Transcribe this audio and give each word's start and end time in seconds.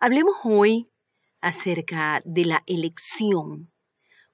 Hablemos 0.00 0.36
hoy 0.44 0.88
acerca 1.40 2.22
de 2.24 2.44
la 2.44 2.62
elección. 2.66 3.72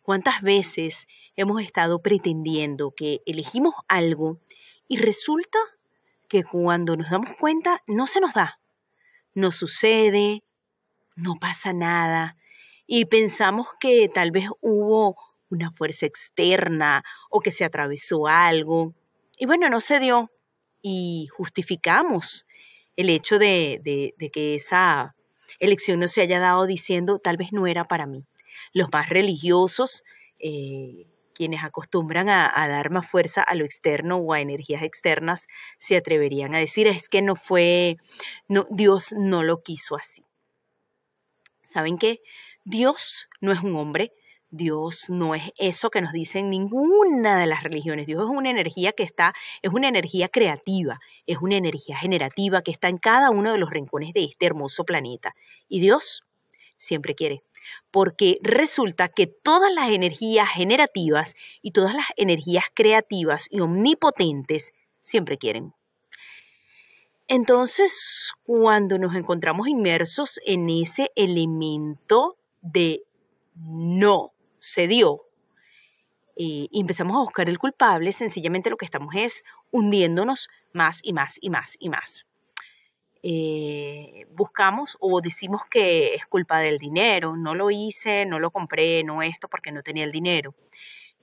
¿Cuántas 0.02 0.42
veces 0.42 1.06
hemos 1.36 1.62
estado 1.62 2.02
pretendiendo 2.02 2.92
que 2.94 3.22
elegimos 3.24 3.72
algo 3.88 4.40
y 4.88 4.98
resulta 4.98 5.58
que 6.28 6.44
cuando 6.44 6.96
nos 6.96 7.08
damos 7.08 7.34
cuenta 7.40 7.82
no 7.86 8.06
se 8.06 8.20
nos 8.20 8.34
da? 8.34 8.60
No 9.32 9.52
sucede, 9.52 10.44
no 11.16 11.36
pasa 11.40 11.72
nada 11.72 12.36
y 12.86 13.06
pensamos 13.06 13.68
que 13.80 14.10
tal 14.12 14.32
vez 14.32 14.50
hubo 14.60 15.16
una 15.48 15.70
fuerza 15.70 16.04
externa 16.04 17.02
o 17.30 17.40
que 17.40 17.52
se 17.52 17.64
atravesó 17.64 18.26
algo 18.26 18.92
y 19.38 19.46
bueno, 19.46 19.70
no 19.70 19.80
se 19.80 19.98
dio 19.98 20.30
y 20.82 21.28
justificamos 21.34 22.44
el 22.96 23.08
hecho 23.08 23.38
de, 23.38 23.80
que 24.30 24.54
esa 24.56 25.13
elección 25.58 26.00
no 26.00 26.08
se 26.08 26.20
haya 26.22 26.40
dado 26.40 26.66
diciendo 26.66 27.18
tal 27.18 27.36
vez 27.36 27.52
no 27.52 27.66
era 27.66 27.84
para 27.84 28.06
mí. 28.06 28.24
Los 28.72 28.88
más 28.92 29.08
religiosos, 29.08 30.04
eh, 30.38 31.06
quienes 31.34 31.64
acostumbran 31.64 32.28
a, 32.28 32.68
dar 32.68 32.90
más 32.90 33.08
fuerza 33.08 33.42
a 33.42 33.54
lo 33.54 33.64
externo 33.64 34.16
o 34.16 34.32
a 34.32 34.40
energías 34.40 34.82
externas, 34.82 35.48
se 35.78 35.96
atreverían 35.96 36.54
a 36.54 36.58
decir 36.58 36.86
es 36.86 37.08
que 37.08 37.22
no 37.22 37.34
fue, 37.34 37.96
no, 38.48 38.66
Dios 38.70 39.12
no 39.12 39.42
lo 39.42 39.62
quiso 39.62 39.96
así. 39.96 40.24
¿Saben 41.64 41.98
qué? 41.98 42.20
Dios 42.64 43.28
no 43.40 43.52
es 43.52 43.60
un 43.60 43.74
hombre, 43.74 44.12
Dios 44.56 45.10
no 45.10 45.34
es 45.34 45.42
eso 45.58 45.90
que 45.90 46.00
nos 46.00 46.12
dicen 46.12 46.48
ninguna 46.48 47.40
de 47.40 47.46
las 47.46 47.64
religiones. 47.64 48.06
Dios 48.06 48.22
es 48.22 48.30
una 48.30 48.50
energía 48.50 48.92
que 48.92 49.02
está, 49.02 49.34
es 49.62 49.72
una 49.72 49.88
energía 49.88 50.28
creativa, 50.28 51.00
es 51.26 51.38
una 51.38 51.56
energía 51.56 51.96
generativa 51.96 52.62
que 52.62 52.70
está 52.70 52.88
en 52.88 52.98
cada 52.98 53.30
uno 53.30 53.50
de 53.50 53.58
los 53.58 53.70
rincones 53.70 54.14
de 54.14 54.22
este 54.22 54.46
hermoso 54.46 54.84
planeta. 54.84 55.34
Y 55.68 55.80
Dios 55.80 56.22
siempre 56.76 57.16
quiere, 57.16 57.42
porque 57.90 58.38
resulta 58.42 59.08
que 59.08 59.26
todas 59.26 59.72
las 59.74 59.90
energías 59.90 60.48
generativas 60.50 61.34
y 61.60 61.72
todas 61.72 61.94
las 61.94 62.06
energías 62.16 62.64
creativas 62.74 63.48
y 63.50 63.58
omnipotentes 63.58 64.72
siempre 65.00 65.36
quieren. 65.36 65.72
Entonces, 67.26 68.32
cuando 68.44 68.98
nos 68.98 69.16
encontramos 69.16 69.66
inmersos 69.66 70.38
en 70.46 70.70
ese 70.70 71.10
elemento 71.16 72.36
de 72.60 73.02
no 73.56 74.33
se 74.64 74.88
dio 74.88 75.22
y 76.36 76.68
empezamos 76.72 77.16
a 77.16 77.20
buscar 77.20 77.48
el 77.48 77.58
culpable, 77.58 78.12
sencillamente 78.12 78.70
lo 78.70 78.76
que 78.76 78.86
estamos 78.86 79.14
es 79.14 79.44
hundiéndonos 79.70 80.48
más 80.72 81.00
y 81.02 81.12
más 81.12 81.38
y 81.40 81.50
más 81.50 81.76
y 81.78 81.88
más. 81.88 82.26
Eh, 83.22 84.26
buscamos 84.30 84.96
o 85.00 85.20
decimos 85.20 85.62
que 85.70 86.14
es 86.14 86.26
culpa 86.26 86.58
del 86.58 86.78
dinero, 86.78 87.36
no 87.36 87.54
lo 87.54 87.70
hice, 87.70 88.26
no 88.26 88.38
lo 88.38 88.50
compré, 88.50 89.04
no 89.04 89.22
esto 89.22 89.48
porque 89.48 89.70
no 89.70 89.82
tenía 89.82 90.04
el 90.04 90.12
dinero. 90.12 90.54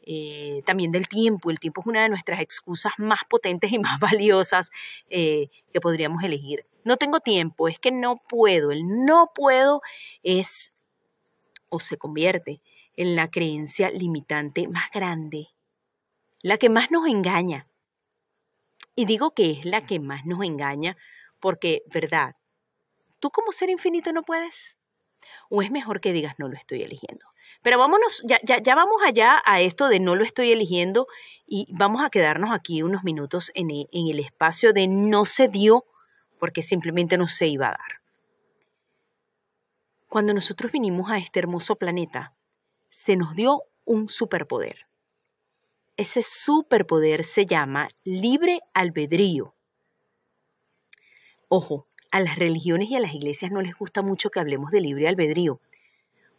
Eh, 0.03 0.63
también 0.65 0.91
del 0.91 1.07
tiempo, 1.07 1.51
el 1.51 1.59
tiempo 1.59 1.81
es 1.81 1.87
una 1.87 2.03
de 2.03 2.09
nuestras 2.09 2.39
excusas 2.39 2.93
más 2.97 3.25
potentes 3.25 3.71
y 3.71 3.79
más 3.79 3.99
valiosas 4.19 4.71
eh, 5.09 5.49
que 5.73 5.81
podríamos 5.81 6.23
elegir. 6.23 6.65
No 6.83 6.97
tengo 6.97 7.19
tiempo, 7.19 7.67
es 7.67 7.79
que 7.79 7.91
no 7.91 8.21
puedo, 8.27 8.71
el 8.71 8.87
no 9.05 9.31
puedo 9.35 9.81
es 10.23 10.73
o 11.69 11.79
se 11.79 11.97
convierte 11.97 12.61
en 13.01 13.15
la 13.15 13.31
creencia 13.31 13.89
limitante 13.89 14.67
más 14.67 14.91
grande, 14.93 15.47
la 16.43 16.59
que 16.59 16.69
más 16.69 16.91
nos 16.91 17.07
engaña. 17.07 17.65
Y 18.93 19.05
digo 19.05 19.31
que 19.31 19.49
es 19.49 19.65
la 19.65 19.87
que 19.87 19.99
más 19.99 20.27
nos 20.27 20.45
engaña 20.45 20.95
porque, 21.39 21.81
¿verdad? 21.91 22.35
¿Tú 23.19 23.31
como 23.31 23.53
ser 23.53 23.71
infinito 23.71 24.13
no 24.13 24.21
puedes? 24.21 24.77
¿O 25.49 25.63
es 25.63 25.71
mejor 25.71 25.99
que 25.99 26.13
digas 26.13 26.35
no 26.37 26.47
lo 26.47 26.55
estoy 26.55 26.83
eligiendo? 26.83 27.25
Pero 27.63 27.79
vámonos, 27.79 28.21
ya, 28.23 28.39
ya, 28.43 28.75
vamos 28.75 29.01
allá 29.03 29.41
a 29.45 29.61
esto 29.61 29.87
de 29.87 29.99
no 29.99 30.15
lo 30.15 30.23
estoy 30.23 30.51
eligiendo 30.51 31.07
y 31.47 31.65
vamos 31.71 32.03
a 32.03 32.11
quedarnos 32.11 32.51
aquí 32.51 32.83
unos 32.83 33.03
minutos 33.03 33.51
en 33.55 33.71
el, 33.71 33.89
en 33.91 34.09
el 34.09 34.19
espacio 34.19 34.73
de 34.73 34.87
no 34.87 35.25
se 35.25 35.47
dio 35.47 35.85
porque 36.37 36.61
simplemente 36.61 37.17
no 37.17 37.27
se 37.27 37.47
iba 37.47 37.65
a 37.65 37.71
dar. 37.71 38.01
Cuando 40.07 40.35
nosotros 40.35 40.71
vinimos 40.71 41.09
a 41.09 41.17
este 41.17 41.39
hermoso 41.39 41.77
planeta, 41.77 42.35
se 42.91 43.15
nos 43.15 43.35
dio 43.35 43.63
un 43.85 44.09
superpoder. 44.09 44.85
Ese 45.97 46.23
superpoder 46.23 47.23
se 47.23 47.45
llama 47.45 47.89
libre 48.03 48.59
albedrío. 48.73 49.55
Ojo, 51.47 51.87
a 52.11 52.19
las 52.19 52.37
religiones 52.37 52.89
y 52.89 52.95
a 52.95 52.99
las 52.99 53.13
iglesias 53.13 53.51
no 53.51 53.61
les 53.61 53.75
gusta 53.75 54.01
mucho 54.01 54.29
que 54.29 54.41
hablemos 54.41 54.71
de 54.71 54.81
libre 54.81 55.07
albedrío, 55.07 55.61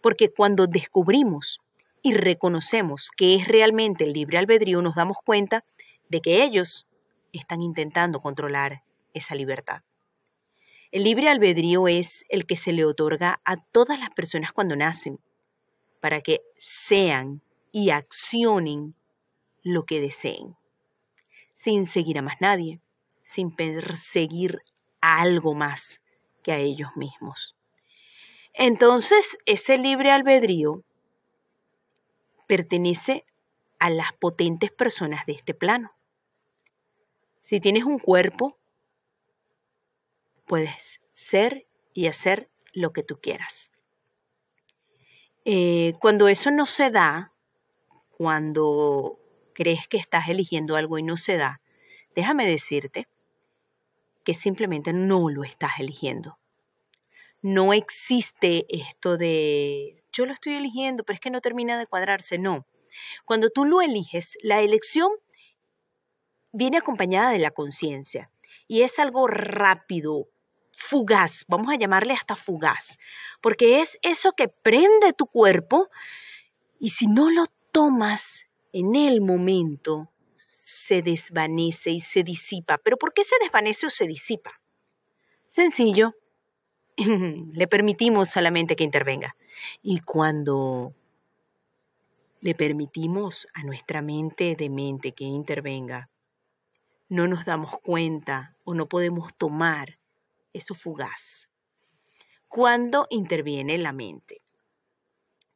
porque 0.02 0.28
cuando 0.28 0.66
descubrimos 0.66 1.60
y 2.02 2.14
reconocemos 2.14 3.10
que 3.10 3.34
es 3.34 3.48
realmente 3.48 4.04
el 4.04 4.12
libre 4.12 4.36
albedrío, 4.36 4.82
nos 4.82 4.94
damos 4.94 5.16
cuenta 5.24 5.64
de 6.10 6.20
que 6.20 6.44
ellos 6.44 6.86
están 7.32 7.62
intentando 7.62 8.20
controlar 8.20 8.82
esa 9.14 9.34
libertad. 9.34 9.82
El 10.90 11.04
libre 11.04 11.30
albedrío 11.30 11.88
es 11.88 12.26
el 12.28 12.44
que 12.44 12.56
se 12.56 12.72
le 12.72 12.84
otorga 12.84 13.40
a 13.46 13.56
todas 13.56 13.98
las 13.98 14.10
personas 14.10 14.52
cuando 14.52 14.76
nacen, 14.76 15.18
para 16.02 16.20
que 16.20 16.42
sean 16.58 17.42
y 17.70 17.90
accionen 17.90 18.96
lo 19.62 19.86
que 19.86 20.00
deseen, 20.00 20.56
sin 21.54 21.86
seguir 21.86 22.18
a 22.18 22.22
más 22.22 22.40
nadie, 22.40 22.80
sin 23.22 23.54
perseguir 23.54 24.64
a 25.00 25.22
algo 25.22 25.54
más 25.54 26.02
que 26.42 26.50
a 26.50 26.58
ellos 26.58 26.96
mismos. 26.96 27.54
Entonces, 28.52 29.38
ese 29.46 29.78
libre 29.78 30.10
albedrío 30.10 30.82
pertenece 32.48 33.24
a 33.78 33.88
las 33.88 34.12
potentes 34.14 34.72
personas 34.72 35.24
de 35.24 35.34
este 35.34 35.54
plano. 35.54 35.92
Si 37.42 37.60
tienes 37.60 37.84
un 37.84 38.00
cuerpo, 38.00 38.58
puedes 40.46 41.00
ser 41.12 41.64
y 41.94 42.08
hacer 42.08 42.50
lo 42.72 42.92
que 42.92 43.04
tú 43.04 43.20
quieras. 43.20 43.71
Eh, 45.44 45.94
cuando 46.00 46.28
eso 46.28 46.50
no 46.50 46.66
se 46.66 46.90
da, 46.90 47.32
cuando 48.10 49.18
crees 49.54 49.88
que 49.88 49.96
estás 49.96 50.28
eligiendo 50.28 50.76
algo 50.76 50.98
y 50.98 51.02
no 51.02 51.16
se 51.16 51.36
da, 51.36 51.60
déjame 52.14 52.46
decirte 52.46 53.08
que 54.24 54.34
simplemente 54.34 54.92
no 54.92 55.28
lo 55.28 55.42
estás 55.42 55.80
eligiendo. 55.80 56.38
No 57.40 57.72
existe 57.72 58.66
esto 58.68 59.18
de 59.18 59.96
yo 60.12 60.26
lo 60.26 60.32
estoy 60.32 60.54
eligiendo, 60.54 61.02
pero 61.02 61.14
es 61.14 61.20
que 61.20 61.30
no 61.30 61.40
termina 61.40 61.76
de 61.76 61.88
cuadrarse. 61.88 62.38
No. 62.38 62.66
Cuando 63.24 63.50
tú 63.50 63.64
lo 63.64 63.80
eliges, 63.80 64.38
la 64.42 64.60
elección 64.60 65.10
viene 66.52 66.78
acompañada 66.78 67.30
de 67.32 67.38
la 67.38 67.50
conciencia 67.50 68.30
y 68.68 68.82
es 68.82 68.98
algo 69.00 69.26
rápido, 69.26 70.28
fugaz, 70.72 71.44
vamos 71.48 71.72
a 71.72 71.76
llamarle 71.76 72.14
hasta 72.14 72.34
fugaz, 72.34 72.98
porque 73.40 73.80
es 73.80 73.98
eso 74.02 74.32
que 74.32 74.48
prende 74.48 75.12
tu 75.12 75.26
cuerpo 75.26 75.88
y 76.80 76.90
si 76.90 77.06
no 77.06 77.30
lo 77.30 77.46
tomas 77.70 78.46
en 78.72 78.96
el 78.96 79.20
momento, 79.20 80.10
se 80.34 81.02
desvanece 81.02 81.90
y 81.90 82.00
se 82.00 82.24
disipa. 82.24 82.78
¿Pero 82.78 82.96
por 82.96 83.12
qué 83.14 83.24
se 83.24 83.36
desvanece 83.40 83.86
o 83.86 83.90
se 83.90 84.06
disipa? 84.06 84.60
Sencillo, 85.48 86.16
le 86.96 87.68
permitimos 87.68 88.36
a 88.36 88.42
la 88.42 88.50
mente 88.50 88.74
que 88.74 88.84
intervenga. 88.84 89.36
Y 89.82 90.00
cuando 90.00 90.94
le 92.40 92.54
permitimos 92.54 93.46
a 93.54 93.62
nuestra 93.62 94.02
mente 94.02 94.56
de 94.56 94.68
mente 94.68 95.12
que 95.12 95.24
intervenga, 95.24 96.10
no 97.08 97.28
nos 97.28 97.44
damos 97.44 97.78
cuenta 97.80 98.56
o 98.64 98.74
no 98.74 98.88
podemos 98.88 99.32
tomar 99.36 99.98
eso 100.52 100.74
fugaz. 100.74 101.48
Cuando 102.48 103.06
interviene 103.10 103.78
la 103.78 103.92
mente, 103.92 104.42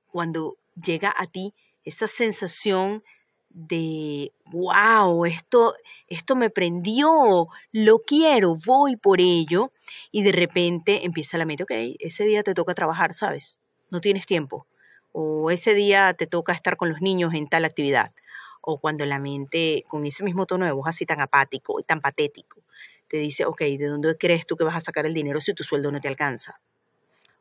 cuando 0.06 0.56
llega 0.74 1.14
a 1.16 1.26
ti 1.26 1.54
esa 1.84 2.06
sensación 2.06 3.02
de, 3.50 4.32
wow, 4.46 5.24
esto, 5.24 5.74
esto 6.08 6.36
me 6.36 6.50
prendió, 6.50 7.48
lo 7.72 7.98
quiero, 8.00 8.56
voy 8.66 8.96
por 8.96 9.20
ello, 9.20 9.72
y 10.10 10.22
de 10.22 10.32
repente 10.32 11.06
empieza 11.06 11.38
la 11.38 11.46
mente, 11.46 11.62
ok, 11.62 11.96
ese 11.98 12.24
día 12.24 12.42
te 12.42 12.52
toca 12.52 12.74
trabajar, 12.74 13.14
¿sabes? 13.14 13.58
No 13.90 14.00
tienes 14.00 14.26
tiempo. 14.26 14.66
O 15.12 15.50
ese 15.50 15.72
día 15.72 16.12
te 16.12 16.26
toca 16.26 16.52
estar 16.52 16.76
con 16.76 16.90
los 16.90 17.00
niños 17.00 17.32
en 17.32 17.48
tal 17.48 17.64
actividad. 17.64 18.12
O 18.60 18.78
cuando 18.78 19.06
la 19.06 19.18
mente, 19.18 19.84
con 19.88 20.04
ese 20.04 20.22
mismo 20.22 20.44
tono 20.44 20.66
de 20.66 20.72
voz 20.72 20.88
así 20.88 21.06
tan 21.06 21.20
apático 21.22 21.80
y 21.80 21.84
tan 21.84 22.02
patético, 22.02 22.62
te 23.08 23.18
dice, 23.18 23.44
ok, 23.44 23.60
¿de 23.60 23.86
dónde 23.86 24.16
crees 24.16 24.46
tú 24.46 24.56
que 24.56 24.64
vas 24.64 24.76
a 24.76 24.80
sacar 24.80 25.06
el 25.06 25.14
dinero 25.14 25.40
si 25.40 25.54
tu 25.54 25.64
sueldo 25.64 25.90
no 25.90 26.00
te 26.00 26.08
alcanza? 26.08 26.60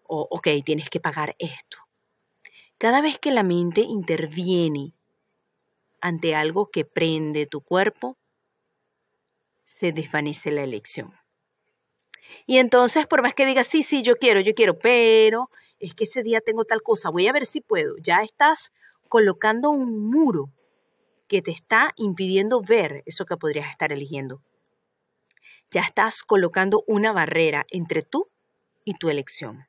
O, 0.04 0.28
ok, 0.30 0.48
tienes 0.64 0.90
que 0.90 1.00
pagar 1.00 1.36
esto. 1.40 1.78
Cada 2.78 3.02
vez 3.02 3.20
que 3.20 3.32
la 3.32 3.44
mente 3.44 3.82
interviene 3.82 4.94
ante 6.02 6.36
algo 6.36 6.70
que 6.70 6.86
prende 6.86 7.46
tu 7.48 7.62
cuerpo, 7.62 8.18
se 9.66 9.92
desvanece 9.92 10.52
la 10.52 10.64
elección. 10.64 11.14
Y 12.46 12.58
entonces, 12.58 13.08
por 13.08 13.22
más 13.22 13.34
que 13.34 13.46
digas, 13.46 13.68
sí, 13.68 13.82
sí, 13.82 14.04
yo 14.04 14.18
quiero, 14.18 14.40
yo 14.40 14.54
quiero, 14.54 14.78
pero 14.78 15.50
es 15.80 15.94
que 15.96 16.04
ese 16.04 16.22
día 16.22 16.42
tengo 16.42 16.66
tal 16.66 16.82
cosa, 16.82 17.10
voy 17.10 17.28
a 17.28 17.34
ver 17.34 17.46
si 17.46 17.62
puedo. 17.62 17.96
Ya 17.98 18.22
estás 18.22 18.72
colocando 19.08 19.72
un 19.72 20.10
muro 20.10 20.52
que 21.28 21.42
te 21.42 21.52
está 21.52 21.92
impidiendo 21.96 22.62
ver 22.62 23.04
eso 23.06 23.26
que 23.26 23.38
podrías 23.38 23.70
estar 23.70 23.92
eligiendo. 23.92 24.42
Ya 25.72 25.82
estás 25.82 26.24
colocando 26.24 26.84
una 26.88 27.12
barrera 27.12 27.66
entre 27.70 28.02
tú 28.02 28.28
y 28.84 28.96
tu 28.96 29.10
elección. 29.10 29.68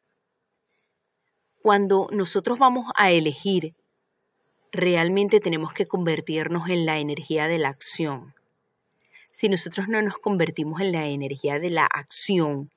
Cuando 1.63 2.09
nosotros 2.13 2.59
vamos 2.59 2.87
a 2.95 3.11
elegir, 3.11 3.75
realmente 4.71 5.41
tenemos 5.41 5.73
que 5.73 5.87
convertirnos 5.87 6.69
en 6.69 6.87
la 6.87 6.99
energía 6.99 7.49
de 7.49 7.59
la 7.59 7.71
acción. 7.71 8.35
Si 9.31 9.49
nosotros 9.49 9.89
no 9.89 10.01
nos 10.03 10.19
convertimos 10.19 10.81
en 10.81 10.93
la 10.93 11.07
energía 11.07 11.59
de 11.59 11.71
la 11.71 11.87
acción 11.87 12.71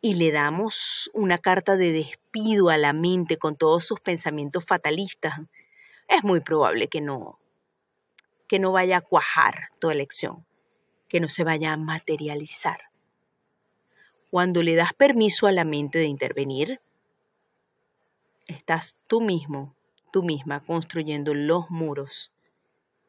y 0.00 0.14
le 0.14 0.30
damos 0.30 1.10
una 1.14 1.38
carta 1.38 1.76
de 1.76 1.92
despido 1.92 2.68
a 2.68 2.76
la 2.76 2.92
mente 2.92 3.36
con 3.36 3.56
todos 3.56 3.84
sus 3.86 4.00
pensamientos 4.00 4.64
fatalistas, 4.64 5.40
es 6.08 6.24
muy 6.24 6.40
probable 6.40 6.88
que 6.88 7.00
no 7.00 7.38
que 8.48 8.58
no 8.58 8.72
vaya 8.72 8.96
a 8.96 9.00
cuajar 9.02 9.68
tu 9.78 9.90
elección, 9.90 10.46
que 11.08 11.20
no 11.20 11.28
se 11.28 11.44
vaya 11.44 11.72
a 11.72 11.76
materializar. 11.76 12.80
Cuando 14.30 14.62
le 14.62 14.74
das 14.74 14.92
permiso 14.92 15.46
a 15.46 15.52
la 15.52 15.64
mente 15.64 15.98
de 15.98 16.04
intervenir, 16.04 16.80
estás 18.46 18.96
tú 19.06 19.20
mismo, 19.20 19.74
tú 20.12 20.22
misma 20.22 20.60
construyendo 20.64 21.34
los 21.34 21.70
muros 21.70 22.30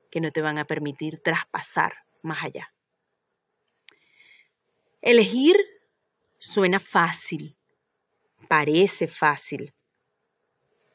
que 0.10 0.22
no 0.22 0.31
te 0.31 0.42
van 0.42 0.57
a 0.57 0.66
permitir 0.66 1.22
traspasar 1.22 1.94
más 2.22 2.44
allá. 2.44 2.74
Elegir 5.01 5.57
suena 6.38 6.80
fácil, 6.80 7.56
parece 8.48 9.07
fácil, 9.07 9.74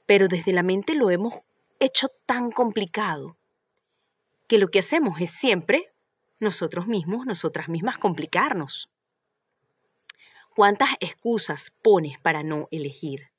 pero 0.07 0.29
desde 0.29 0.53
la 0.53 0.63
mente 0.63 0.95
lo 0.95 1.11
hemos 1.11 1.35
hecho 1.81 2.09
tan 2.27 2.51
complicado 2.51 3.39
que 4.47 4.59
lo 4.59 4.69
que 4.69 4.81
hacemos 4.81 5.21
es 5.21 5.31
siempre 5.31 5.94
nosotros 6.45 6.87
mismos, 6.87 7.27
nosotras 7.27 7.69
mismas, 7.69 7.99
complicarnos. 7.99 8.89
¿Cuántas 10.55 10.91
excusas 11.01 11.73
pones 11.83 12.19
para 12.21 12.45
no 12.45 12.69
elegir? 12.71 13.31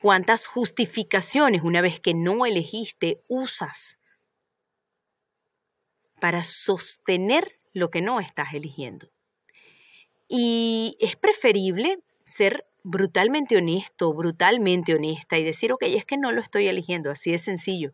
¿Cuántas 0.00 0.46
justificaciones 0.46 1.62
una 1.62 1.80
vez 1.80 1.98
que 1.98 2.14
no 2.14 2.46
elegiste 2.46 3.22
usas 3.26 3.98
para 6.20 6.44
sostener 6.44 7.58
lo 7.72 7.90
que 7.90 8.02
no 8.02 8.20
estás 8.20 8.54
eligiendo? 8.54 9.10
Y 10.28 10.96
es 11.00 11.16
preferible 11.16 11.98
ser 12.24 12.66
brutalmente 12.84 13.56
honesto, 13.56 14.12
brutalmente 14.12 14.94
honesta 14.94 15.38
y 15.38 15.44
decir, 15.44 15.72
ok, 15.72 15.82
es 15.82 16.04
que 16.04 16.16
no 16.16 16.30
lo 16.30 16.40
estoy 16.40 16.68
eligiendo, 16.68 17.10
así 17.10 17.32
de 17.32 17.38
sencillo 17.38 17.92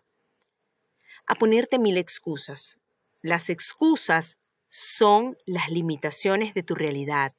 a 1.31 1.37
ponerte 1.37 1.79
mil 1.79 1.97
excusas. 1.97 2.80
Las 3.23 3.51
excusas 3.51 4.37
son 4.69 5.37
las 5.47 5.69
limitaciones 5.69 6.55
de 6.55 6.63
tu 6.63 6.75
realidad. 6.75 7.35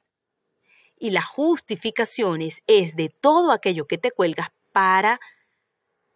Y 0.98 1.10
las 1.10 1.26
justificaciones 1.26 2.62
es 2.66 2.94
de 2.94 3.08
todo 3.08 3.50
aquello 3.50 3.86
que 3.86 3.98
te 3.98 4.12
cuelgas 4.12 4.48
para 4.72 5.18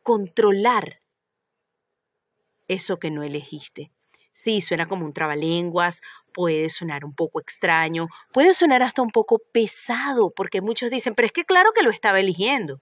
controlar 0.02 1.00
eso 2.68 2.98
que 2.98 3.10
no 3.10 3.22
elegiste. 3.22 3.90
Sí, 4.32 4.60
suena 4.60 4.86
como 4.86 5.06
un 5.06 5.14
trabalenguas, 5.14 6.02
puede 6.32 6.68
sonar 6.68 7.04
un 7.04 7.14
poco 7.14 7.40
extraño, 7.40 8.08
puede 8.32 8.52
sonar 8.52 8.82
hasta 8.82 9.00
un 9.00 9.10
poco 9.10 9.38
pesado, 9.38 10.30
porque 10.30 10.60
muchos 10.60 10.90
dicen, 10.90 11.14
pero 11.14 11.26
es 11.26 11.32
que 11.32 11.44
claro 11.46 11.72
que 11.72 11.82
lo 11.82 11.90
estaba 11.90 12.20
eligiendo. 12.20 12.80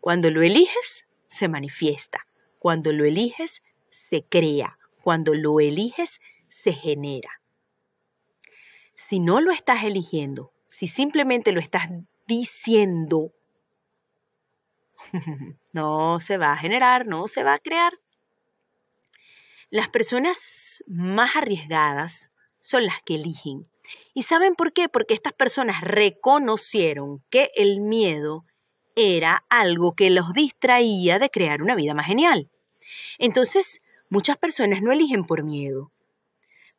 Cuando 0.00 0.30
lo 0.30 0.42
eliges, 0.42 1.06
se 1.28 1.48
manifiesta. 1.48 2.26
Cuando 2.58 2.92
lo 2.92 3.06
eliges, 3.06 3.62
se 3.90 4.22
crea. 4.22 4.78
Cuando 5.02 5.34
lo 5.34 5.60
eliges, 5.60 6.20
se 6.48 6.72
genera. 6.72 7.40
Si 8.94 9.20
no 9.20 9.40
lo 9.40 9.52
estás 9.52 9.84
eligiendo, 9.84 10.52
si 10.64 10.88
simplemente 10.88 11.52
lo 11.52 11.60
estás 11.60 11.88
diciendo, 12.26 13.32
no 15.72 16.20
se 16.20 16.38
va 16.38 16.52
a 16.52 16.56
generar, 16.56 17.06
no 17.06 17.26
se 17.26 17.42
va 17.42 17.54
a 17.54 17.58
crear. 17.58 17.92
Las 19.70 19.88
personas 19.88 20.84
más 20.86 21.36
arriesgadas 21.36 22.30
son 22.60 22.86
las 22.86 23.02
que 23.02 23.16
eligen. 23.16 23.68
¿Y 24.14 24.22
saben 24.22 24.54
por 24.54 24.72
qué? 24.72 24.88
Porque 24.88 25.14
estas 25.14 25.32
personas 25.32 25.82
reconocieron 25.82 27.22
que 27.28 27.50
el 27.54 27.80
miedo 27.80 28.44
era 28.94 29.44
algo 29.48 29.94
que 29.94 30.10
los 30.10 30.32
distraía 30.32 31.18
de 31.18 31.30
crear 31.30 31.62
una 31.62 31.74
vida 31.74 31.92
más 31.92 32.06
genial. 32.06 32.48
Entonces, 33.18 33.81
muchas 34.12 34.36
personas 34.36 34.82
no 34.82 34.92
eligen 34.92 35.24
por 35.24 35.42
miedo, 35.42 35.90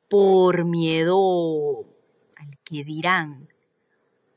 por 0.08 0.66
miedo 0.66 1.84
al 2.36 2.60
que 2.64 2.84
dirán, 2.84 3.50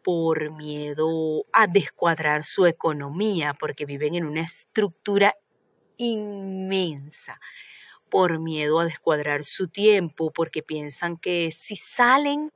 por 0.03 0.51
miedo 0.51 1.45
a 1.53 1.67
descuadrar 1.67 2.47
su 2.47 2.65
economía, 2.65 3.53
porque 3.53 3.85
viven 3.85 4.15
en 4.15 4.25
una 4.25 4.41
estructura 4.41 5.37
inmensa, 5.99 7.39
por 8.09 8.39
miedo 8.39 8.81
a 8.81 8.87
descuadrar 8.87 9.45
su 9.45 9.69
tiempo, 9.69 10.33
porque 10.33 10.63
piensan 10.63 11.19
que 11.19 11.53
si 11.53 11.77
salen 11.77 12.51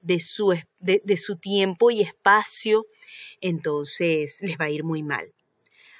de 0.00 0.18
su, 0.18 0.58
de 0.80 1.16
su 1.16 1.36
tiempo 1.36 1.92
y 1.92 2.00
espacio, 2.00 2.84
entonces 3.40 4.38
les 4.40 4.58
va 4.58 4.64
a 4.64 4.70
ir 4.70 4.82
muy 4.82 5.04
mal. 5.04 5.32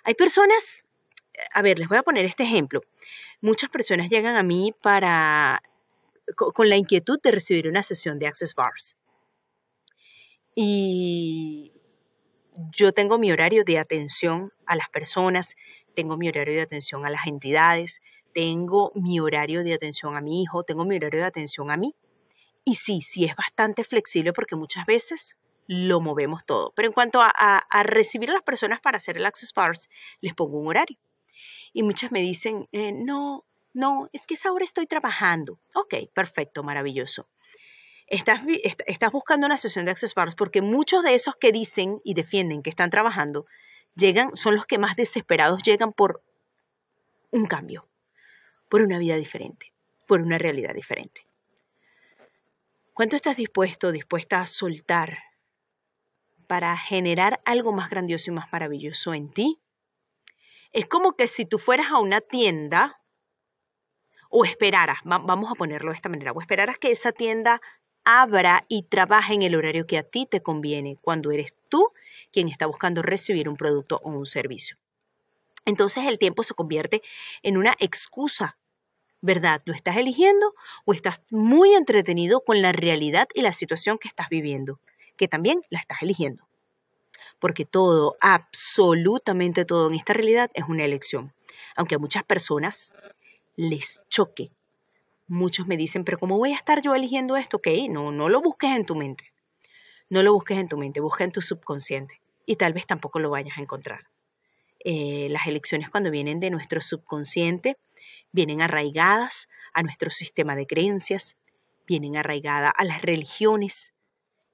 Hay 0.02 0.14
personas 0.14 0.84
a 1.52 1.62
ver, 1.62 1.78
les 1.78 1.88
voy 1.88 1.98
a 1.98 2.02
poner 2.02 2.24
este 2.24 2.44
ejemplo. 2.44 2.82
Muchas 3.40 3.70
personas 3.70 4.08
llegan 4.10 4.36
a 4.36 4.42
mí 4.42 4.74
para, 4.82 5.62
con 6.34 6.68
la 6.68 6.76
inquietud 6.76 7.20
de 7.22 7.30
recibir 7.30 7.68
una 7.68 7.84
sesión 7.84 8.18
de 8.18 8.26
Access 8.26 8.54
Bars. 8.54 8.98
Y 10.56 11.72
yo 12.72 12.92
tengo 12.92 13.16
mi 13.16 13.30
horario 13.30 13.62
de 13.64 13.78
atención 13.78 14.52
a 14.66 14.74
las 14.74 14.88
personas, 14.88 15.54
tengo 15.94 16.16
mi 16.16 16.28
horario 16.28 16.54
de 16.54 16.62
atención 16.62 17.06
a 17.06 17.10
las 17.10 17.28
entidades, 17.28 18.02
tengo 18.34 18.90
mi 18.96 19.20
horario 19.20 19.62
de 19.62 19.74
atención 19.74 20.16
a 20.16 20.20
mi 20.20 20.42
hijo, 20.42 20.64
tengo 20.64 20.84
mi 20.84 20.96
horario 20.96 21.20
de 21.20 21.26
atención 21.26 21.70
a 21.70 21.76
mí. 21.76 21.94
Y 22.64 22.74
sí, 22.74 23.02
sí 23.02 23.24
es 23.24 23.36
bastante 23.36 23.84
flexible 23.84 24.32
porque 24.32 24.56
muchas 24.56 24.84
veces 24.84 25.36
lo 25.68 26.00
movemos 26.00 26.44
todo. 26.44 26.72
Pero 26.74 26.88
en 26.88 26.92
cuanto 26.92 27.20
a, 27.22 27.30
a 27.30 27.82
recibir 27.84 28.30
a 28.30 28.34
las 28.34 28.42
personas 28.42 28.80
para 28.80 28.96
hacer 28.96 29.16
el 29.16 29.26
Access 29.26 29.52
Bars, 29.54 29.88
les 30.20 30.34
pongo 30.34 30.58
un 30.58 30.66
horario 30.66 30.98
y 31.72 31.82
muchas 31.82 32.12
me 32.12 32.20
dicen, 32.20 32.68
eh, 32.72 32.92
no, 32.92 33.44
no, 33.74 34.08
es 34.12 34.26
que 34.26 34.34
esa 34.34 34.52
hora 34.52 34.64
estoy 34.64 34.86
trabajando. 34.86 35.60
Ok, 35.74 35.94
perfecto, 36.12 36.62
maravilloso. 36.62 37.28
Estás, 38.06 38.40
estás 38.86 39.12
buscando 39.12 39.46
una 39.46 39.58
sesión 39.58 39.84
de 39.84 39.90
Access 39.90 40.14
Bars 40.14 40.34
porque 40.34 40.62
muchos 40.62 41.02
de 41.04 41.14
esos 41.14 41.36
que 41.36 41.52
dicen 41.52 42.00
y 42.04 42.14
defienden 42.14 42.62
que 42.62 42.70
están 42.70 42.90
trabajando 42.90 43.46
llegan, 43.94 44.34
son 44.34 44.54
los 44.54 44.66
que 44.66 44.78
más 44.78 44.96
desesperados 44.96 45.62
llegan 45.62 45.92
por 45.92 46.22
un 47.30 47.46
cambio, 47.46 47.86
por 48.70 48.80
una 48.80 48.98
vida 48.98 49.16
diferente, 49.16 49.74
por 50.06 50.22
una 50.22 50.38
realidad 50.38 50.74
diferente. 50.74 51.26
¿Cuánto 52.94 53.14
estás 53.14 53.36
dispuesto, 53.36 53.92
dispuesta 53.92 54.40
a 54.40 54.46
soltar 54.46 55.18
para 56.46 56.76
generar 56.78 57.40
algo 57.44 57.72
más 57.72 57.90
grandioso 57.90 58.30
y 58.30 58.34
más 58.34 58.50
maravilloso 58.50 59.12
en 59.12 59.30
ti 59.30 59.60
es 60.72 60.86
como 60.86 61.16
que 61.16 61.26
si 61.26 61.44
tú 61.44 61.58
fueras 61.58 61.90
a 61.90 61.98
una 61.98 62.20
tienda 62.20 63.00
o 64.30 64.44
esperaras, 64.44 64.98
vamos 65.04 65.50
a 65.50 65.54
ponerlo 65.54 65.90
de 65.90 65.96
esta 65.96 66.08
manera, 66.08 66.32
o 66.32 66.40
esperaras 66.40 66.78
que 66.78 66.90
esa 66.90 67.12
tienda 67.12 67.60
abra 68.04 68.64
y 68.68 68.84
trabaje 68.84 69.34
en 69.34 69.42
el 69.42 69.54
horario 69.54 69.86
que 69.86 69.98
a 69.98 70.02
ti 70.02 70.26
te 70.26 70.42
conviene, 70.42 70.98
cuando 71.00 71.30
eres 71.30 71.54
tú 71.68 71.92
quien 72.32 72.48
está 72.48 72.66
buscando 72.66 73.02
recibir 73.02 73.48
un 73.48 73.56
producto 73.56 74.00
o 74.02 74.10
un 74.10 74.26
servicio. 74.26 74.76
Entonces 75.64 76.04
el 76.06 76.18
tiempo 76.18 76.42
se 76.42 76.54
convierte 76.54 77.02
en 77.42 77.56
una 77.56 77.74
excusa, 77.78 78.58
¿verdad? 79.20 79.62
¿Lo 79.64 79.74
estás 79.74 79.96
eligiendo 79.96 80.54
o 80.84 80.94
estás 80.94 81.20
muy 81.30 81.74
entretenido 81.74 82.42
con 82.42 82.62
la 82.62 82.72
realidad 82.72 83.28
y 83.34 83.42
la 83.42 83.52
situación 83.52 83.98
que 83.98 84.08
estás 84.08 84.28
viviendo? 84.28 84.80
Que 85.16 85.28
también 85.28 85.62
la 85.70 85.80
estás 85.80 86.02
eligiendo 86.02 86.47
porque 87.38 87.64
todo, 87.64 88.16
absolutamente 88.20 89.64
todo 89.64 89.88
en 89.88 89.94
esta 89.94 90.12
realidad 90.12 90.50
es 90.54 90.64
una 90.68 90.84
elección. 90.84 91.32
Aunque 91.76 91.94
a 91.94 91.98
muchas 91.98 92.24
personas 92.24 92.92
les 93.56 94.00
choque. 94.08 94.50
Muchos 95.26 95.66
me 95.66 95.76
dicen, 95.76 96.04
pero 96.04 96.18
¿cómo 96.18 96.38
voy 96.38 96.52
a 96.52 96.56
estar 96.56 96.80
yo 96.80 96.94
eligiendo 96.94 97.36
esto? 97.36 97.58
Ok, 97.58 97.68
no, 97.90 98.12
no 98.12 98.28
lo 98.28 98.40
busques 98.40 98.70
en 98.70 98.86
tu 98.86 98.96
mente. 98.96 99.32
No 100.08 100.22
lo 100.22 100.32
busques 100.32 100.58
en 100.58 100.68
tu 100.68 100.78
mente, 100.78 101.00
busca 101.00 101.24
en 101.24 101.32
tu 101.32 101.42
subconsciente. 101.42 102.20
Y 102.46 102.56
tal 102.56 102.72
vez 102.72 102.86
tampoco 102.86 103.18
lo 103.18 103.30
vayas 103.30 103.58
a 103.58 103.60
encontrar. 103.60 104.08
Eh, 104.84 105.28
las 105.30 105.46
elecciones 105.46 105.90
cuando 105.90 106.10
vienen 106.10 106.40
de 106.40 106.50
nuestro 106.50 106.80
subconsciente 106.80 107.76
vienen 108.32 108.62
arraigadas 108.62 109.48
a 109.74 109.82
nuestro 109.82 110.10
sistema 110.10 110.54
de 110.54 110.66
creencias, 110.66 111.36
vienen 111.86 112.16
arraigadas 112.16 112.72
a 112.76 112.84
las 112.84 113.02
religiones, 113.02 113.92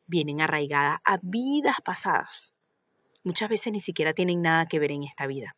vienen 0.07 0.41
arraigadas 0.41 0.99
a 1.05 1.19
vidas 1.23 1.77
pasadas. 1.85 2.55
Muchas 3.25 3.49
veces 3.49 3.73
ni 3.73 3.81
siquiera 3.81 4.13
tienen 4.13 4.43
nada 4.43 4.67
que 4.67 4.79
ver 4.79 4.93
en 4.93 5.03
esta 5.03 5.27
vida. 5.27 5.57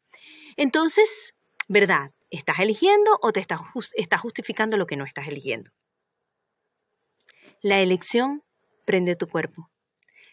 Entonces, 0.56 1.34
¿verdad? 1.68 2.12
¿Estás 2.30 2.60
eligiendo 2.60 3.18
o 3.20 3.32
te 3.32 3.40
estás, 3.40 3.60
justificando 4.20 4.76
lo 4.76 4.86
que 4.86 4.96
no 4.96 5.04
estás 5.04 5.28
eligiendo? 5.28 5.70
La 7.60 7.80
elección 7.80 8.44
prende 8.84 9.16
tu 9.16 9.26
cuerpo. 9.26 9.70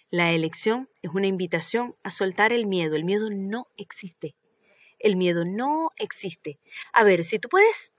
La 0.10 0.32
elección 0.32 0.90
es 1.02 1.12
una 1.12 1.28
invitación 1.28 1.96
a 2.04 2.12
soltar 2.12 2.54
el 2.54 2.68
miedo. 2.68 2.96
El 2.96 3.04
miedo 3.04 3.30
no 3.32 3.68
existe. 3.78 4.36
El 5.00 5.16
miedo 5.16 5.44
no 5.44 5.90
existe. 5.98 6.60
A 6.94 7.04
ver, 7.04 7.26
si 7.26 7.40
tú 7.40 7.50
puedes 7.50 7.92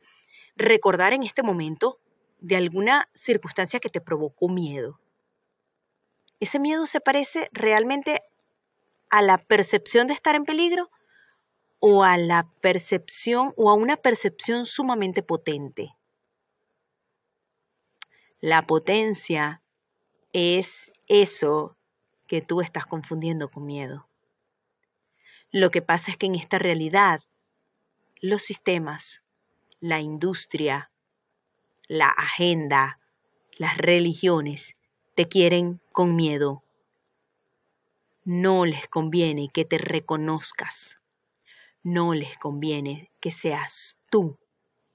recordar 0.57 1.13
en 1.13 1.25
este 1.25 1.43
momento 1.43 1.99
de 2.39 2.57
alguna 2.57 3.09
circunstancia 3.15 3.81
que 3.81 3.89
te 3.89 4.01
provocó 4.01 4.49
miedo. 4.49 5.01
¿Ese 6.41 6.61
miedo 6.61 6.87
se 6.87 7.01
parece 7.01 7.49
realmente 7.53 8.23
a 9.15 9.23
la 9.23 9.39
percepción 9.39 10.09
de 10.09 10.15
estar 10.15 10.35
en 10.35 10.45
peligro 10.45 10.91
o 11.79 12.03
a 12.03 12.17
la 12.17 12.51
percepción 12.61 13.55
o 13.57 13.71
a 13.71 13.75
una 13.75 13.97
percepción 13.97 14.67
sumamente 14.67 15.23
potente? 15.23 15.95
La 18.41 18.67
potencia 18.67 19.63
es 20.33 20.91
eso 21.07 21.77
que 22.27 22.43
tú 22.43 22.61
estás 22.61 22.87
confundiendo 22.87 23.53
con 23.53 23.65
miedo. 23.65 24.09
Lo 25.53 25.71
que 25.71 25.81
pasa 25.81 26.11
es 26.11 26.17
que 26.17 26.27
en 26.27 26.35
esta 26.35 26.59
realidad, 26.59 27.21
los 28.21 28.43
sistemas, 28.43 29.23
la 29.79 30.01
industria, 30.01 30.91
la 31.87 32.09
agenda, 32.09 32.99
las 33.59 33.79
religiones 33.79 34.75
te 35.15 35.29
quieren 35.29 35.81
con 35.93 36.17
miedo. 36.17 36.64
No 38.27 38.65
les 38.65 38.89
conviene 38.89 39.51
que 39.53 39.67
te 39.67 39.77
reconozcas. 39.77 40.99
No 41.83 42.15
les 42.15 42.39
conviene 42.39 43.11
que 43.21 43.31
seas 43.31 43.99
tú. 44.11 44.39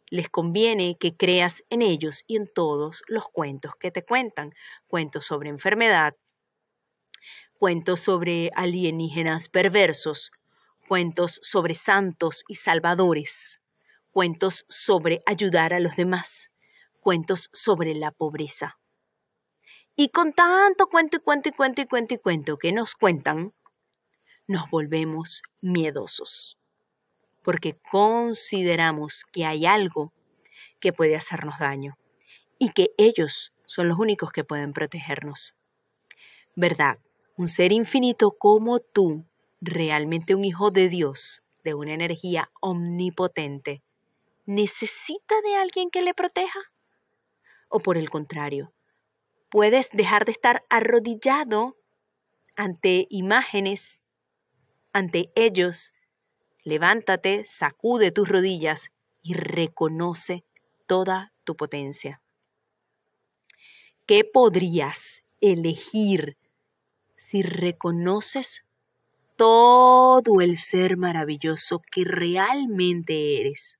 Les 0.07 0.29
conviene 0.29 0.97
que 0.99 1.15
creas 1.15 1.63
en 1.69 1.83
ellos 1.83 2.23
y 2.25 2.37
en 2.37 2.51
todos 2.51 3.03
los 3.05 3.29
cuentos 3.29 3.75
que 3.75 3.91
te 3.91 4.03
cuentan. 4.03 4.55
Cuentos 4.87 5.25
sobre 5.27 5.49
enfermedad, 5.49 6.15
cuentos 7.53 7.99
sobre 7.99 8.49
alienígenas 8.55 9.47
perversos, 9.47 10.31
cuentos 10.87 11.39
sobre 11.43 11.75
santos 11.75 12.43
y 12.47 12.55
salvadores, 12.55 13.61
cuentos 14.09 14.65
sobre 14.69 15.21
ayudar 15.27 15.75
a 15.75 15.79
los 15.79 15.95
demás, 15.95 16.49
cuentos 16.99 17.51
sobre 17.53 17.93
la 17.93 18.09
pobreza. 18.09 18.78
Y 20.01 20.07
con 20.07 20.31
tanto 20.31 20.87
cuento 20.87 21.17
y 21.17 21.19
cuento 21.19 21.49
y 21.49 21.51
cuento 21.51 21.81
y 21.81 21.85
cuento 21.85 22.13
y 22.13 22.17
cuento 22.19 22.57
que 22.57 22.71
nos 22.71 22.95
cuentan, 22.95 23.51
nos 24.47 24.69
volvemos 24.69 25.41
miedosos, 25.59 26.57
porque 27.43 27.77
consideramos 27.91 29.25
que 29.33 29.43
hay 29.43 29.65
algo 29.65 30.13
que 30.79 30.93
puede 30.93 31.17
hacernos 31.17 31.59
daño 31.59 31.97
y 32.57 32.71
que 32.71 32.91
ellos 32.97 33.51
son 33.65 33.89
los 33.89 33.99
únicos 33.99 34.31
que 34.31 34.45
pueden 34.45 34.71
protegernos. 34.71 35.53
¿Verdad? 36.55 36.99
Un 37.35 37.49
ser 37.49 37.73
infinito 37.73 38.31
como 38.31 38.79
tú 38.79 39.25
realmente 39.59 40.33
un 40.33 40.45
hijo 40.45 40.71
de 40.71 40.87
Dios, 40.87 41.43
de 41.65 41.73
una 41.73 41.91
energía 41.91 42.49
omnipotente, 42.61 43.83
necesita 44.45 45.35
de 45.41 45.57
alguien 45.57 45.89
que 45.89 46.01
le 46.01 46.13
proteja? 46.13 46.71
¿O 47.67 47.81
por 47.81 47.97
el 47.97 48.09
contrario, 48.09 48.71
puedes 49.49 49.89
dejar 49.91 50.25
de 50.25 50.31
estar 50.31 50.63
arrodillado 50.69 51.77
ante 52.55 53.07
imágenes, 53.09 54.01
ante 54.93 55.31
ellos? 55.35 55.93
Levántate, 56.63 57.45
sacude 57.47 58.11
tus 58.11 58.27
rodillas 58.27 58.91
y 59.21 59.33
reconoce 59.33 60.43
toda 60.87 61.33
tu 61.43 61.55
potencia. 61.55 62.21
¿Qué 64.05 64.23
podrías 64.23 65.23
elegir 65.41 66.37
si 67.15 67.41
reconoces 67.41 68.63
todo 69.35 70.41
el 70.41 70.57
ser 70.57 70.97
maravilloso 70.97 71.81
que 71.91 72.03
realmente 72.05 73.39
eres. 73.39 73.79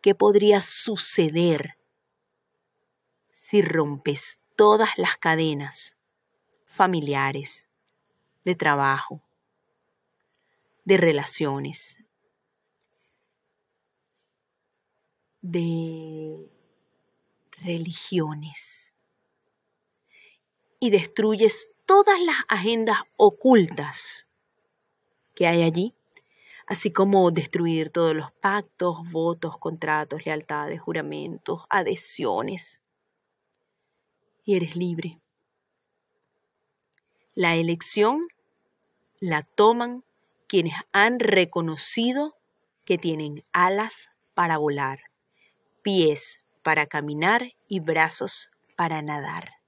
¿Qué 0.00 0.14
podría 0.14 0.60
suceder 0.60 1.77
si 3.48 3.62
rompes 3.62 4.38
todas 4.56 4.98
las 4.98 5.16
cadenas 5.16 5.96
familiares, 6.66 7.66
de 8.44 8.54
trabajo, 8.54 9.22
de 10.84 10.98
relaciones, 10.98 11.96
de 15.40 16.46
religiones 17.52 18.92
y 20.78 20.90
destruyes 20.90 21.70
todas 21.86 22.20
las 22.20 22.36
agendas 22.48 22.98
ocultas 23.16 24.26
que 25.34 25.46
hay 25.46 25.62
allí, 25.62 25.94
así 26.66 26.92
como 26.92 27.30
destruir 27.30 27.88
todos 27.88 28.14
los 28.14 28.30
pactos, 28.30 29.10
votos, 29.10 29.56
contratos, 29.56 30.26
lealtades, 30.26 30.82
juramentos, 30.82 31.62
adhesiones. 31.70 32.82
Y 34.48 34.56
eres 34.56 34.76
libre. 34.76 35.20
La 37.34 37.56
elección 37.56 38.28
la 39.20 39.42
toman 39.42 40.04
quienes 40.46 40.72
han 40.94 41.20
reconocido 41.20 42.34
que 42.86 42.96
tienen 42.96 43.44
alas 43.52 44.08
para 44.32 44.56
volar, 44.56 45.00
pies 45.82 46.42
para 46.62 46.86
caminar 46.86 47.50
y 47.68 47.80
brazos 47.80 48.48
para 48.74 49.02
nadar 49.02 49.58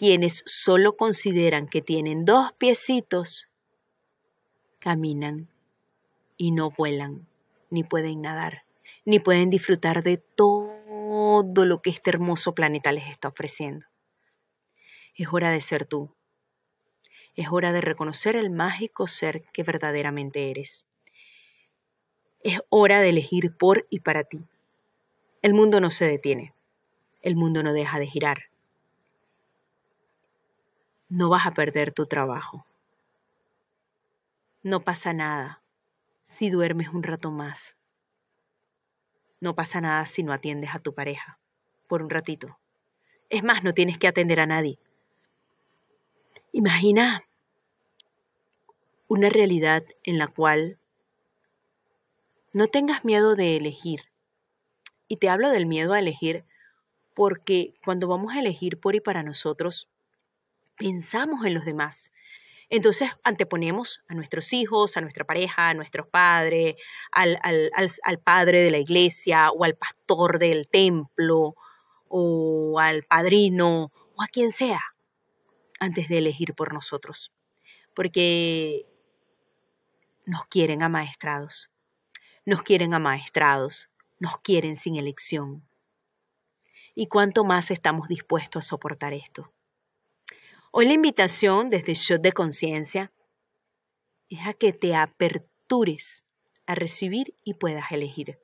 quienes 0.00 0.42
solo 0.46 0.96
consideran 0.96 1.68
que 1.68 1.82
tienen 1.82 2.24
dos 2.24 2.54
piecitos, 2.54 3.48
caminan 4.78 5.50
y 6.38 6.52
no 6.52 6.70
vuelan, 6.70 7.26
ni 7.68 7.84
pueden 7.84 8.22
nadar, 8.22 8.62
ni 9.04 9.20
pueden 9.20 9.50
disfrutar 9.50 10.02
de 10.02 10.16
todo 10.16 10.72
lo 11.64 11.82
que 11.82 11.90
este 11.90 12.10
hermoso 12.10 12.54
planeta 12.54 12.92
les 12.92 13.08
está 13.08 13.28
ofreciendo. 13.28 13.86
Es 15.14 15.28
hora 15.32 15.50
de 15.50 15.60
ser 15.60 15.86
tú. 15.86 16.14
Es 17.34 17.48
hora 17.50 17.72
de 17.72 17.80
reconocer 17.80 18.36
el 18.36 18.50
mágico 18.50 19.06
ser 19.06 19.42
que 19.52 19.62
verdaderamente 19.62 20.50
eres. 20.50 20.86
Es 22.42 22.60
hora 22.68 23.00
de 23.00 23.10
elegir 23.10 23.56
por 23.56 23.86
y 23.90 24.00
para 24.00 24.24
ti. 24.24 24.40
El 25.42 25.54
mundo 25.54 25.80
no 25.80 25.90
se 25.90 26.06
detiene. 26.06 26.54
El 27.22 27.36
mundo 27.36 27.62
no 27.62 27.72
deja 27.72 27.98
de 27.98 28.06
girar 28.06 28.50
no 31.10 31.28
vas 31.28 31.44
a 31.44 31.50
perder 31.50 31.92
tu 31.92 32.06
trabajo. 32.06 32.64
No 34.62 34.80
pasa 34.80 35.12
nada 35.12 35.60
si 36.22 36.50
duermes 36.50 36.88
un 36.90 37.02
rato 37.02 37.32
más. 37.32 37.76
No 39.40 39.54
pasa 39.54 39.80
nada 39.80 40.04
si 40.06 40.22
no 40.22 40.32
atiendes 40.32 40.74
a 40.74 40.78
tu 40.78 40.94
pareja 40.94 41.38
por 41.88 42.02
un 42.02 42.10
ratito. 42.10 42.58
Es 43.30 43.42
más, 43.42 43.64
no 43.64 43.74
tienes 43.74 43.98
que 43.98 44.08
atender 44.08 44.40
a 44.40 44.46
nadie. 44.46 44.78
Imagina 46.52 47.24
una 49.08 49.28
realidad 49.28 49.84
en 50.04 50.18
la 50.18 50.28
cual 50.28 50.78
no 52.52 52.68
tengas 52.68 53.04
miedo 53.04 53.34
de 53.34 53.56
elegir. 53.56 54.02
Y 55.08 55.16
te 55.16 55.28
hablo 55.28 55.50
del 55.50 55.66
miedo 55.66 55.92
a 55.92 55.98
elegir 55.98 56.44
porque 57.14 57.74
cuando 57.84 58.08
vamos 58.08 58.34
a 58.34 58.40
elegir 58.40 58.78
por 58.78 58.94
y 58.94 59.00
para 59.00 59.22
nosotros, 59.22 59.88
pensamos 60.76 61.44
en 61.44 61.54
los 61.54 61.64
demás. 61.64 62.10
Entonces 62.70 63.10
anteponemos 63.24 64.00
a 64.06 64.14
nuestros 64.14 64.52
hijos, 64.52 64.96
a 64.96 65.00
nuestra 65.00 65.24
pareja, 65.24 65.68
a 65.68 65.74
nuestros 65.74 66.06
padres, 66.06 66.76
al, 67.10 67.36
al, 67.42 68.18
padre 68.20 68.62
de 68.62 68.70
la 68.70 68.78
iglesia 68.78 69.50
o 69.50 69.64
al 69.64 69.74
pastor 69.74 70.38
del 70.38 70.68
templo 70.68 71.56
o 72.08 72.78
al 72.78 73.02
padrino 73.02 73.90
o 74.14 74.22
a 74.22 74.28
quien 74.28 74.52
sea 74.52 74.80
antes 75.80 76.08
de 76.08 76.18
elegir 76.18 76.54
por 76.54 76.72
nosotros. 76.72 77.32
Porque 77.92 78.86
nos 80.24 80.46
quieren 80.46 80.84
amaestrados, 80.84 81.70
nos 82.44 82.62
quieren 82.62 82.94
amaestrados, 82.94 83.90
nos 84.20 84.38
quieren 84.42 84.76
sin 84.76 84.94
elección. 84.94 85.66
¿Y 86.94 87.08
cuánto 87.08 87.42
más 87.42 87.72
estamos 87.72 88.06
dispuestos 88.06 88.64
a 88.64 88.68
soportar 88.68 89.12
esto? 89.12 89.52
Hoy 90.72 90.86
la 90.86 90.92
invitación 90.92 91.68
desde 91.68 91.94
Shot 91.94 92.22
de 92.22 92.30
Conciencia 92.30 93.12
es 94.28 94.46
a 94.46 94.54
que 94.54 94.72
te 94.72 94.94
apertures 94.94 96.24
a 96.64 96.76
recibir 96.76 97.34
y 97.42 97.54
puedas 97.54 97.90
elegir. 97.90 98.38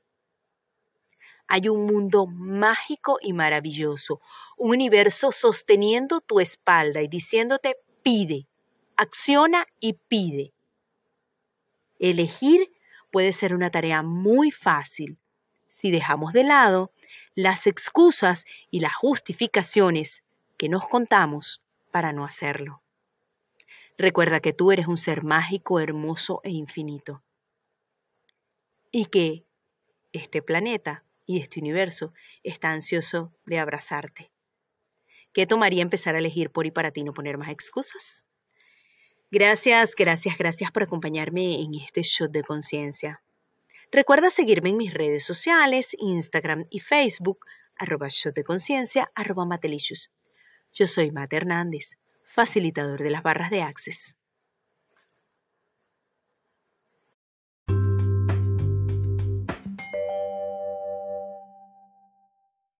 hay 1.47 1.68
un 1.68 1.87
mundo 1.87 2.26
mágico 2.26 3.18
y 3.23 3.33
maravilloso, 3.33 4.21
un 4.56 4.71
universo 4.71 5.30
sosteniendo 5.30 6.21
tu 6.21 6.40
espalda 6.40 7.00
y 7.00 7.06
diciéndote 7.06 7.76
pide, 8.02 8.49
acciona 8.97 9.64
y 9.78 9.92
pide. 9.92 10.52
Elegir 12.00 12.73
puede 13.12 13.33
ser 13.33 13.54
una 13.54 13.71
tarea 13.71 14.02
muy 14.02 14.50
fácil 14.50 15.16
si 15.68 15.92
dejamos 15.92 16.33
de 16.33 16.42
lado 16.42 16.90
las 17.37 17.68
excusas 17.68 18.47
y 18.68 18.80
las 18.80 18.97
justificaciones 18.97 20.25
que 20.56 20.68
nos 20.68 20.88
contamos 20.88 21.62
para 21.90 22.12
no 22.12 22.25
hacerlo. 22.25 22.83
Recuerda 23.99 24.40
que 24.40 24.52
tú 24.52 24.73
eres 24.73 24.87
un 24.87 24.97
ser 24.97 25.23
mágico, 25.25 25.81
hermoso 25.81 26.40
e 26.45 26.50
infinito. 26.50 27.23
Y 28.93 29.07
que 29.07 29.47
este 30.12 30.43
planeta 30.43 31.05
y 31.25 31.40
este 31.40 31.61
universo 31.61 32.12
está 32.43 32.71
ansioso 32.71 33.33
de 33.45 33.59
abrazarte. 33.59 34.33
¿Qué 35.33 35.47
tomaría 35.47 35.83
empezar 35.83 36.14
a 36.14 36.19
elegir 36.19 36.50
por 36.50 36.66
y 36.66 36.71
para 36.71 36.90
ti 36.90 37.05
no 37.05 37.12
poner 37.12 37.37
más 37.37 37.50
excusas? 37.50 38.25
Gracias, 39.31 39.95
gracias, 39.95 40.38
gracias 40.38 40.71
por 40.71 40.85
acompañarme 40.85 41.61
en 41.61 41.75
este 41.75 42.02
shot 42.02 42.31
de 42.31 42.43
conciencia. 42.43 43.23
Recuerda 43.90 44.31
seguirme 44.31 44.71
en 44.71 44.76
mis 44.76 44.95
redes 44.95 45.25
sociales, 45.25 45.95
Instagram 45.99 46.66
y 46.71 46.81
Facebook, 46.81 47.45
arroba 47.76 48.09
shot 48.09 48.37
arroba 49.14 49.45
matelicious. 49.45 50.11
Yo 50.73 50.87
soy 50.87 51.11
Mate 51.11 51.37
Hernández, 51.37 51.99
facilitador 52.25 53.03
de 53.03 53.11
las 53.11 53.23
barras 53.23 53.51
de 53.51 53.63
Access. 53.63 54.17